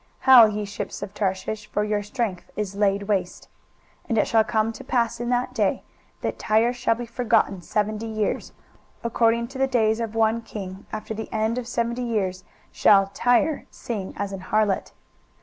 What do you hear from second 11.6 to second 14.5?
seventy years shall Tyre sing as an